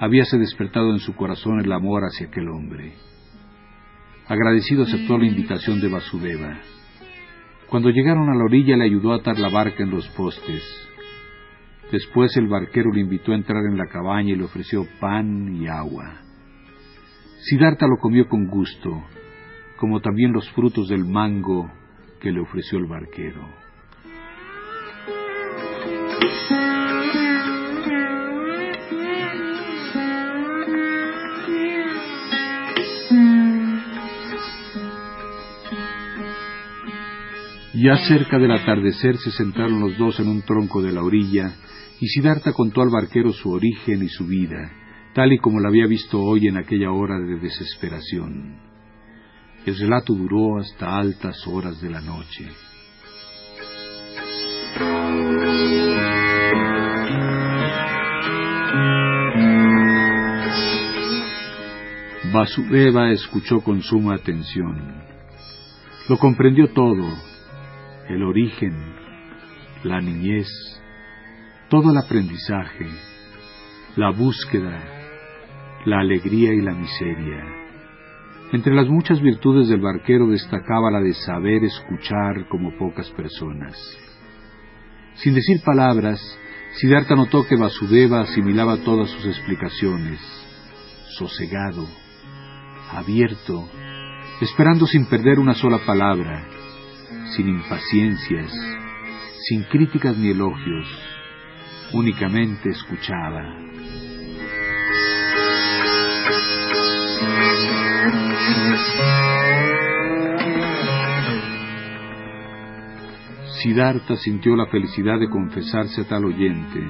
habíase 0.00 0.38
despertado 0.38 0.92
en 0.92 1.00
su 1.00 1.14
corazón 1.14 1.60
el 1.60 1.72
amor 1.72 2.04
hacia 2.04 2.28
aquel 2.28 2.48
hombre. 2.48 2.94
Agradecido 4.28 4.84
aceptó 4.84 5.18
la 5.18 5.26
invitación 5.26 5.80
de 5.80 5.88
Vasudeva. 5.88 6.58
Cuando 7.68 7.90
llegaron 7.90 8.30
a 8.30 8.34
la 8.34 8.44
orilla 8.44 8.76
le 8.76 8.84
ayudó 8.84 9.12
a 9.12 9.16
atar 9.16 9.38
la 9.38 9.48
barca 9.48 9.82
en 9.82 9.90
los 9.90 10.08
postes. 10.08 10.62
Después 11.90 12.36
el 12.36 12.46
barquero 12.46 12.92
le 12.92 13.00
invitó 13.00 13.32
a 13.32 13.36
entrar 13.36 13.64
en 13.64 13.76
la 13.76 13.86
cabaña 13.86 14.32
y 14.32 14.36
le 14.36 14.44
ofreció 14.44 14.86
pan 15.00 15.54
y 15.56 15.66
agua. 15.66 16.22
Siddhartha 17.40 17.86
lo 17.86 17.96
comió 17.96 18.28
con 18.28 18.46
gusto, 18.46 19.04
como 19.78 20.00
también 20.00 20.32
los 20.32 20.50
frutos 20.50 20.88
del 20.88 21.04
mango 21.04 21.70
que 22.20 22.32
le 22.32 22.40
ofreció 22.40 22.78
el 22.78 22.86
barquero. 22.86 23.46
Ya 37.74 37.96
cerca 38.08 38.38
del 38.38 38.50
atardecer 38.50 39.16
se 39.18 39.30
sentaron 39.30 39.78
los 39.78 39.96
dos 39.96 40.18
en 40.18 40.28
un 40.28 40.42
tronco 40.42 40.82
de 40.82 40.90
la 40.90 41.04
orilla, 41.04 41.54
y 42.00 42.08
Siddhartha 42.08 42.52
contó 42.52 42.82
al 42.82 42.90
barquero 42.90 43.32
su 43.32 43.52
origen 43.52 44.02
y 44.02 44.08
su 44.08 44.26
vida, 44.26 44.72
tal 45.14 45.32
y 45.32 45.38
como 45.38 45.60
la 45.60 45.68
había 45.68 45.86
visto 45.86 46.20
hoy 46.20 46.48
en 46.48 46.56
aquella 46.56 46.90
hora 46.90 47.20
de 47.20 47.38
desesperación. 47.38 48.67
El 49.68 49.76
relato 49.76 50.14
duró 50.14 50.58
hasta 50.58 50.96
altas 50.96 51.46
horas 51.46 51.78
de 51.82 51.90
la 51.90 52.00
noche. 52.00 52.48
Vasudeva 62.32 63.10
escuchó 63.10 63.60
con 63.60 63.82
suma 63.82 64.14
atención. 64.14 65.04
Lo 66.08 66.16
comprendió 66.16 66.72
todo, 66.72 67.04
el 68.08 68.22
origen, 68.22 68.72
la 69.84 70.00
niñez, 70.00 70.48
todo 71.68 71.90
el 71.90 71.98
aprendizaje, 71.98 72.86
la 73.96 74.12
búsqueda, 74.12 74.82
la 75.84 76.00
alegría 76.00 76.54
y 76.54 76.62
la 76.62 76.72
miseria. 76.72 77.67
Entre 78.50 78.74
las 78.74 78.88
muchas 78.88 79.20
virtudes 79.20 79.68
del 79.68 79.80
barquero 79.80 80.26
destacaba 80.28 80.90
la 80.90 81.00
de 81.00 81.12
saber 81.12 81.64
escuchar 81.64 82.48
como 82.48 82.76
pocas 82.78 83.10
personas. 83.10 83.76
Sin 85.16 85.34
decir 85.34 85.60
palabras, 85.62 86.18
Siddhartha 86.76 87.14
notó 87.14 87.46
que 87.46 87.56
Vasudeva 87.56 88.22
asimilaba 88.22 88.78
todas 88.78 89.10
sus 89.10 89.26
explicaciones, 89.26 90.20
sosegado, 91.18 91.86
abierto, 92.90 93.68
esperando 94.40 94.86
sin 94.86 95.04
perder 95.06 95.38
una 95.38 95.54
sola 95.54 95.78
palabra, 95.84 96.42
sin 97.36 97.48
impaciencias, 97.48 98.52
sin 99.48 99.64
críticas 99.64 100.16
ni 100.16 100.30
elogios, 100.30 100.86
únicamente 101.92 102.70
escuchaba. 102.70 103.42
Siddhartha 113.68 114.16
sintió 114.16 114.56
la 114.56 114.64
felicidad 114.68 115.20
de 115.20 115.28
confesarse 115.28 116.00
a 116.00 116.08
tal 116.08 116.24
oyente, 116.24 116.80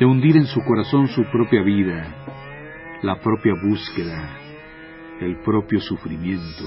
de 0.00 0.04
hundir 0.04 0.36
en 0.36 0.46
su 0.46 0.58
corazón 0.64 1.06
su 1.06 1.22
propia 1.30 1.62
vida, 1.62 2.98
la 3.02 3.20
propia 3.20 3.52
búsqueda, 3.62 4.28
el 5.20 5.38
propio 5.44 5.80
sufrimiento. 5.80 6.64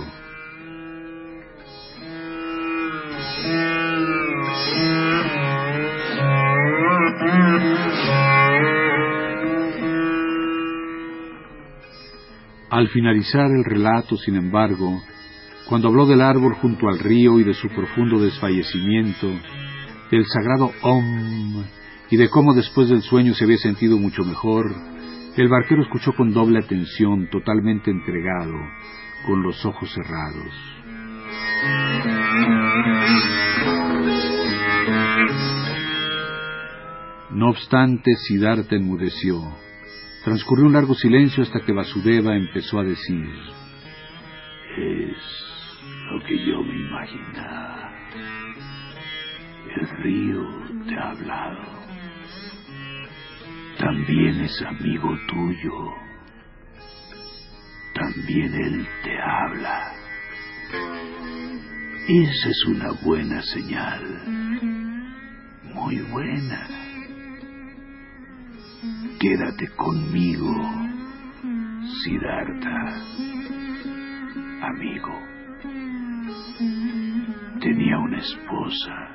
Al 12.69 12.88
finalizar 12.88 13.52
el 13.52 13.65
relato, 13.65 14.15
sin 14.15 14.38
embargo, 14.38 15.02
cuando 15.72 15.88
habló 15.88 16.06
del 16.06 16.20
árbol 16.20 16.56
junto 16.56 16.90
al 16.90 17.00
río 17.00 17.40
y 17.40 17.46
de 17.46 17.54
su 17.54 17.70
profundo 17.70 18.20
desfallecimiento, 18.20 19.32
del 20.12 20.26
sagrado 20.26 20.74
Om 20.82 21.64
y 22.10 22.18
de 22.18 22.28
cómo 22.28 22.54
después 22.54 22.90
del 22.90 23.02
sueño 23.02 23.34
se 23.34 23.46
había 23.46 23.58
sentido 23.58 23.98
mucho 23.98 24.26
mejor, 24.26 24.66
el 25.38 25.48
barquero 25.48 25.84
escuchó 25.84 26.12
con 26.12 26.34
doble 26.34 26.60
atención, 26.60 27.30
totalmente 27.32 27.90
entregado, 27.90 28.54
con 29.26 29.44
los 29.44 29.66
ojos 29.66 29.90
cerrados. 29.94 30.54
No 37.32 37.50
obstante, 37.52 38.12
Siddhartha 38.28 38.76
enmudeció. 38.76 39.42
Transcurrió 40.26 40.66
un 40.66 40.74
largo 40.74 40.96
silencio 40.96 41.44
hasta 41.44 41.62
que 41.62 41.72
Vasudeva 41.72 42.36
empezó 42.36 42.78
a 42.78 42.84
decir, 42.84 43.26
que 46.32 46.46
yo 46.46 46.63
me 46.63 46.76
imaginaba. 46.76 47.91
El 49.76 49.89
río 50.02 50.44
te 50.88 50.98
ha 50.98 51.10
hablado. 51.10 51.62
También 53.78 54.39
es 54.41 54.62
amigo 54.62 55.10
tuyo. 55.28 55.94
También 57.94 58.54
él 58.54 58.88
te 59.04 59.22
habla. 59.22 59.94
Esa 62.08 62.50
es 62.50 62.65
una 62.67 62.91
buena 63.04 63.41
señal. 63.41 64.02
Muy 65.63 66.00
buena. 66.12 66.67
Quédate 69.20 69.67
conmigo, 69.76 70.56
Siddhartha, 72.04 73.02
amigo. 74.62 75.31
Tenía 77.60 77.97
una 77.97 78.19
esposa. 78.19 79.10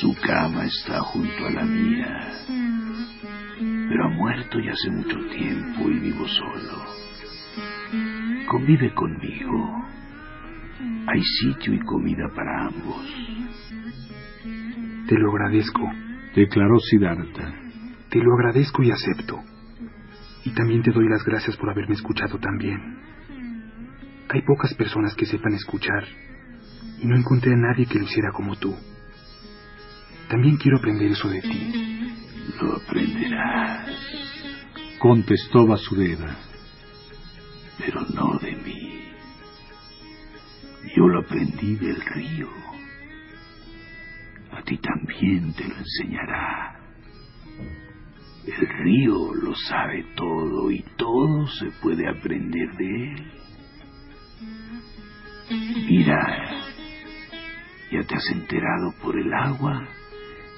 Su 0.00 0.14
cama 0.20 0.64
está 0.64 1.00
junto 1.00 1.46
a 1.46 1.50
la 1.50 1.64
mía, 1.64 2.32
pero 3.88 4.04
ha 4.04 4.08
muerto 4.08 4.60
ya 4.60 4.72
hace 4.72 4.90
mucho 4.90 5.16
tiempo 5.28 5.90
y 5.90 5.98
vivo 5.98 6.26
solo. 6.28 6.84
Convive 8.48 8.94
conmigo. 8.94 9.84
Hay 11.08 11.22
sitio 11.40 11.74
y 11.74 11.80
comida 11.80 12.28
para 12.34 12.66
ambos. 12.66 13.06
Te 15.08 15.18
lo 15.18 15.30
agradezco, 15.30 15.90
declaró 16.34 16.78
Siddhartha. 16.78 17.54
Te 18.10 18.18
lo 18.18 18.34
agradezco 18.34 18.82
y 18.82 18.90
acepto. 18.90 19.40
Y 20.44 20.50
también 20.50 20.82
te 20.82 20.92
doy 20.92 21.08
las 21.08 21.24
gracias 21.24 21.56
por 21.56 21.70
haberme 21.70 21.94
escuchado 21.94 22.38
tan 22.38 22.56
bien. 22.58 23.05
Hay 24.28 24.42
pocas 24.42 24.74
personas 24.74 25.14
que 25.14 25.26
sepan 25.26 25.54
escuchar, 25.54 26.04
y 26.98 27.06
no 27.06 27.16
encontré 27.16 27.52
a 27.52 27.56
nadie 27.56 27.86
que 27.86 27.98
lo 27.98 28.04
hiciera 28.04 28.32
como 28.32 28.56
tú. 28.56 28.74
También 30.28 30.56
quiero 30.56 30.78
aprender 30.78 31.12
eso 31.12 31.28
de 31.28 31.40
ti. 31.40 32.12
Lo 32.60 32.76
aprenderás, 32.76 33.88
contestó 34.98 35.66
Vasudeva. 35.66 36.36
pero 37.78 38.00
no 38.14 38.38
de 38.38 38.52
mí. 38.56 39.12
Yo 40.96 41.06
lo 41.06 41.20
aprendí 41.20 41.76
del 41.76 42.00
río. 42.00 42.48
A 44.50 44.62
ti 44.62 44.78
también 44.78 45.52
te 45.52 45.68
lo 45.68 45.76
enseñará. 45.76 46.80
El 48.46 48.68
río 48.82 49.34
lo 49.34 49.54
sabe 49.54 50.06
todo 50.16 50.70
y 50.70 50.82
todo 50.96 51.46
se 51.48 51.70
puede 51.82 52.08
aprender 52.08 52.72
de 52.76 53.12
él. 53.12 53.32
Mira, 55.48 56.50
ya 57.92 58.02
te 58.02 58.16
has 58.16 58.30
enterado 58.32 58.92
por 59.00 59.16
el 59.16 59.32
agua 59.32 59.86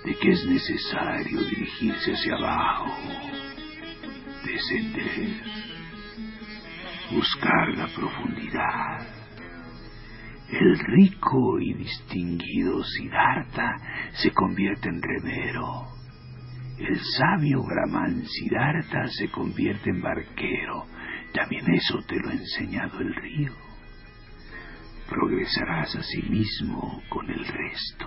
de 0.05 0.15
que 0.15 0.31
es 0.31 0.47
necesario 0.47 1.43
dirigirse 1.43 2.13
hacia 2.13 2.35
abajo, 2.37 2.97
descender, 4.47 5.43
buscar 7.13 7.69
la 7.77 7.87
profundidad. 7.89 9.07
El 10.51 10.79
rico 10.79 11.61
y 11.61 11.75
distinguido 11.75 12.83
Siddhartha 12.83 13.77
se 14.15 14.31
convierte 14.31 14.89
en 14.89 15.03
remero. 15.03 15.89
El 16.79 16.99
sabio 17.19 17.63
Brahman 17.63 18.25
Siddhartha 18.25 19.09
se 19.09 19.29
convierte 19.29 19.91
en 19.91 20.01
barquero. 20.01 20.87
También 21.35 21.75
eso 21.75 21.99
te 22.09 22.19
lo 22.19 22.31
ha 22.31 22.33
enseñado 22.33 23.01
el 23.01 23.15
río. 23.15 23.68
Progresarás 25.09 25.97
a 25.97 26.03
sí 26.03 26.23
mismo 26.29 27.03
con 27.09 27.31
el 27.31 27.45
resto. 27.47 28.07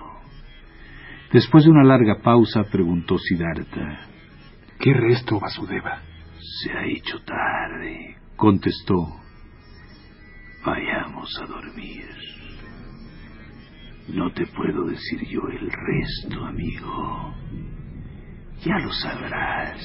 Después 1.32 1.64
de 1.64 1.70
una 1.70 1.84
larga 1.84 2.20
pausa, 2.22 2.64
preguntó 2.70 3.18
Siddhartha. 3.18 4.06
¿Qué 4.78 4.92
resto, 4.92 5.40
Vasudeva? 5.40 6.02
Se 6.38 6.72
ha 6.72 6.84
hecho 6.84 7.18
tarde. 7.24 8.16
Contestó. 8.36 9.20
Vayamos 10.64 11.30
a 11.42 11.46
dormir. 11.46 12.06
No 14.08 14.32
te 14.32 14.46
puedo 14.46 14.86
decir 14.86 15.26
yo 15.28 15.40
el 15.48 15.70
resto, 15.70 16.44
amigo. 16.44 17.34
Ya 18.64 18.78
lo 18.78 18.92
sabrás. 18.92 19.80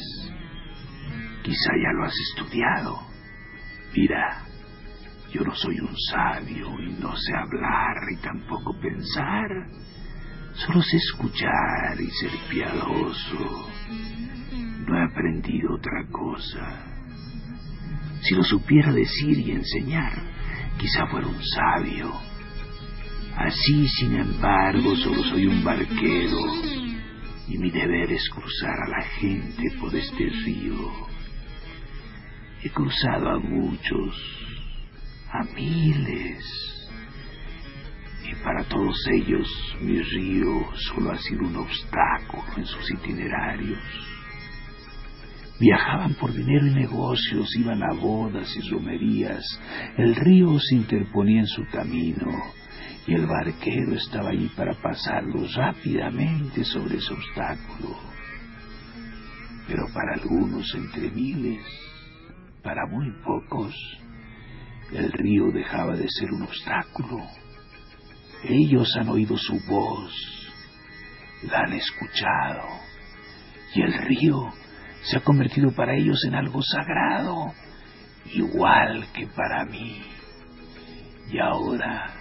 Quizá 1.43 1.69
ya 1.82 1.91
lo 1.93 2.03
has 2.03 2.15
estudiado. 2.32 2.99
Mira, 3.95 4.47
yo 5.32 5.42
no 5.44 5.54
soy 5.56 5.80
un 5.80 5.96
sabio 6.12 6.80
y 6.80 6.94
no 7.02 7.16
sé 7.16 7.36
hablar 7.36 7.96
y 8.12 8.18
tampoco 8.18 8.80
pensar. 8.80 9.50
Solo 10.54 10.82
sé 10.82 10.98
escuchar 10.98 12.00
y 12.00 12.10
ser 12.12 12.32
piadoso. 12.50 13.70
No 14.88 14.98
he 14.98 15.04
aprendido 15.04 15.76
otra 15.76 16.06
cosa. 16.12 16.86
Si 18.22 18.34
lo 18.36 18.44
supiera 18.44 18.92
decir 18.92 19.40
y 19.40 19.52
enseñar, 19.52 20.13
quizá 20.78 21.06
fuera 21.08 21.28
un 21.28 21.44
sabio. 21.44 22.12
Así, 23.36 23.88
sin 23.90 24.16
embargo, 24.16 24.96
solo 24.96 25.24
soy 25.24 25.46
un 25.46 25.63
barquero 25.63 26.40
y 27.48 27.58
mi 27.58 27.70
deber 27.70 28.12
es 28.12 28.28
cruzar 28.30 28.80
a 28.86 28.90
la 28.90 29.04
gente 29.20 29.63
por 29.80 29.96
este 29.96 30.30
río. 30.46 31.08
He 32.63 32.70
cruzado 32.70 33.30
a 33.30 33.40
muchos, 33.40 34.16
a 35.32 35.44
miles, 35.56 36.44
y 38.30 38.36
para 38.44 38.63
todos 38.66 38.96
ellos 39.13 39.48
mi 39.82 40.02
río 40.02 40.66
solo 40.76 41.12
ha 41.12 41.18
sido 41.18 41.48
un 41.48 41.56
obstáculo 41.58 42.44
en 42.58 42.66
sus 42.66 42.92
itinerarios. 42.92 43.80
Viajaban 45.60 46.13
por 46.16 46.34
dinero 46.34 46.68
y 46.68 46.72
negocios, 46.72 47.50
iban 47.58 47.82
a 47.82 47.94
bodas 47.94 48.48
y 48.56 48.70
romerías, 48.70 49.44
el 49.98 50.16
río 50.16 50.60
se 50.60 50.76
interponía 50.76 51.40
en 51.42 51.48
su 51.48 51.66
camino 51.72 52.28
y 53.08 53.13
el 53.13 53.26
barquero 53.26 53.94
estaba 53.96 54.30
allí 54.30 54.50
para 54.56 54.74
pasarlos 54.82 55.56
rápidamente 55.56 56.63
sobre 56.63 56.98
ese 56.98 57.13
obstáculo. 57.13 57.98
Pero 59.68 59.88
para 59.94 60.13
algunos 60.13 60.74
entre 60.76 61.10
miles, 61.10 61.66
para 62.62 62.86
muy 62.86 63.12
pocos, 63.24 63.74
el 64.91 65.12
río 65.12 65.52
dejaba 65.52 65.95
de 65.95 66.08
ser 66.10 66.32
un 66.32 66.43
obstáculo. 66.43 67.26
Ellos 68.43 68.88
han 68.97 69.10
oído 69.10 69.38
su 69.38 69.60
voz 69.67 70.38
la 71.43 71.62
han 71.62 71.73
escuchado 71.73 72.63
y 73.73 73.82
el 73.82 73.93
río 73.93 74.54
se 75.04 75.17
ha 75.17 75.21
convertido 75.21 75.71
para 75.71 75.95
ellos 75.95 76.23
en 76.26 76.36
algo 76.36 76.62
sagrado, 76.62 77.54
igual 78.34 79.06
que 79.13 79.28
para 79.28 79.65
mí. 79.65 80.02
Y 81.30 81.39
ahora, 81.39 82.13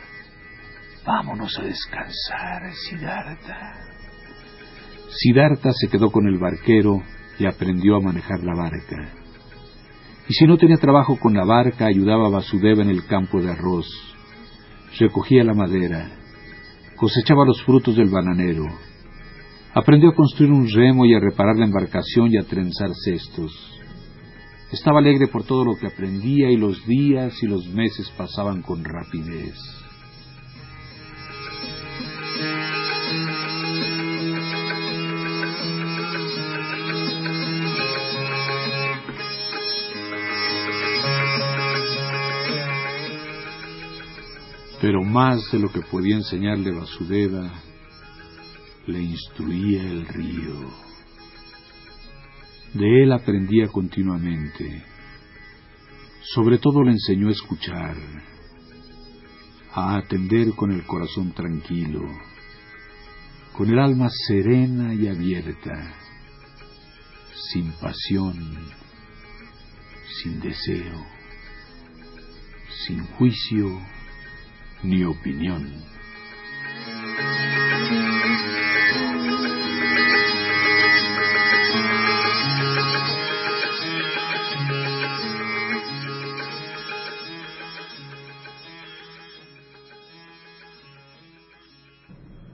vámonos 1.05 1.59
a 1.59 1.63
descansar, 1.63 2.73
Siddhartha. 2.89 3.75
Siddhartha 5.11 5.73
se 5.73 5.89
quedó 5.89 6.11
con 6.11 6.27
el 6.27 6.39
barquero 6.39 7.03
y 7.39 7.47
aprendió 7.47 7.97
a 7.97 8.01
manejar 8.01 8.41
la 8.41 8.55
barca. 8.55 9.16
Y 10.29 10.35
si 10.35 10.45
no 10.47 10.57
tenía 10.57 10.77
trabajo 10.77 11.19
con 11.19 11.35
la 11.35 11.45
barca, 11.45 11.87
ayudaba 11.87 12.27
a 12.27 12.31
Vasudeva 12.31 12.83
en 12.83 12.91
el 12.91 13.07
campo 13.07 13.41
de 13.41 13.51
arroz. 13.51 13.87
Recogía 14.99 15.45
la 15.45 15.55
madera, 15.55 16.11
cosechaba 16.97 17.45
los 17.45 17.63
frutos 17.65 17.97
del 17.97 18.09
bananero. 18.09 18.67
Aprendió 19.75 20.11
a 20.11 20.15
construir 20.15 20.51
un 20.51 20.69
remo 20.69 21.05
y 21.05 21.15
a 21.15 21.21
reparar 21.21 21.57
la 21.57 21.67
embarcación 21.67 22.33
y 22.33 22.39
a 22.39 22.45
trenzar 22.45 22.91
cestos. 23.05 23.53
Estaba 24.73 24.99
alegre 24.99 25.29
por 25.29 25.45
todo 25.45 25.65
lo 25.65 25.77
que 25.77 25.87
aprendía 25.87 26.51
y 26.51 26.57
los 26.57 26.85
días 26.87 27.41
y 27.43 27.47
los 27.47 27.69
meses 27.69 28.11
pasaban 28.17 28.63
con 28.63 28.83
rapidez. 28.85 29.55
Pero 44.81 45.03
más 45.03 45.51
de 45.53 45.59
lo 45.59 45.73
que 45.73 45.81
podía 45.81 46.17
enseñarle 46.17 46.71
Vasudeva, 46.71 47.51
le 48.87 49.03
instruía 49.03 49.83
el 49.83 50.07
río. 50.07 50.71
De 52.75 53.03
él 53.03 53.13
aprendía 53.13 53.69
continuamente. 53.69 54.85
Sobre 56.35 56.59
todo 56.59 56.83
le 56.83 56.93
enseñó 56.93 57.29
a 57.29 57.33
escuchar, 57.33 57.97
a 59.73 59.97
atender 59.97 60.55
con 60.55 60.73
el 60.73 60.85
corazón 60.85 61.33
tranquilo, 61.33 62.03
con 63.53 63.71
el 63.71 63.79
alma 63.79 64.09
serena 64.27 64.93
y 64.93 65.09
abierta, 65.09 65.95
sin 67.51 67.73
pasión, 67.73 68.37
sin 70.21 70.41
deseo, 70.41 71.07
sin 72.87 73.07
juicio 73.07 73.81
ni 74.87 75.03
opinión. 75.05 75.87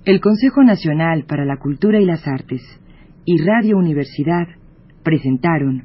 El 0.05 0.21
Consejo 0.21 0.65
Nacional 0.65 1.25
para 1.29 1.45
la 1.45 1.59
Cultura 1.59 2.01
y 2.01 2.05
las 2.05 2.27
Artes 2.27 2.63
y 3.25 3.39
Radio 3.43 3.77
Universidad 3.77 4.49
presentaron 5.05 5.85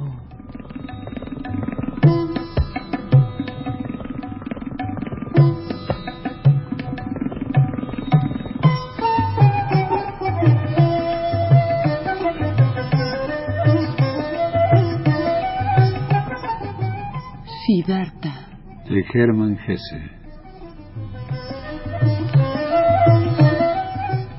De 18.89 19.05
Hermann 19.13 19.57
Hesse. 19.65 20.01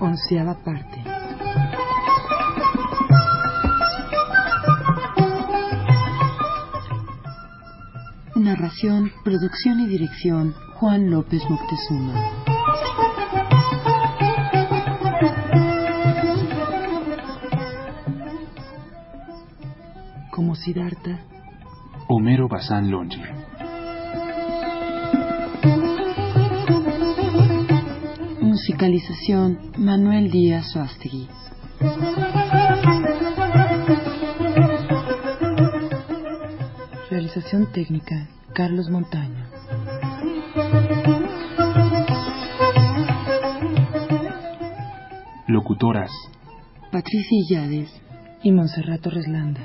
Onceava 0.00 0.54
parte. 0.62 1.02
Narración, 8.34 9.10
producción 9.24 9.80
y 9.80 9.86
dirección 9.86 10.54
Juan 10.74 11.10
López 11.10 11.42
Moctezuma. 11.48 12.14
Como 20.30 20.54
Siddhartha, 20.56 21.20
Homero 22.08 22.48
Bazán 22.48 22.90
Longi. 22.90 23.31
Musicalización 28.72 29.58
Manuel 29.76 30.30
Díaz 30.30 30.72
Suástegui. 30.72 31.28
Realización 37.10 37.70
técnica 37.70 38.28
Carlos 38.54 38.88
Montaño. 38.88 39.44
Locutoras. 45.48 46.10
Patricia 46.90 47.38
Illades 47.46 47.90
y 48.42 48.52
Monserrat 48.52 49.02
Torreslanda. 49.02 49.60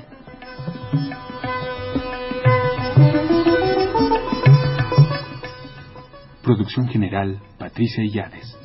Producción 6.42 6.88
general 6.88 7.40
Patricia 7.58 8.04
Illades. 8.04 8.57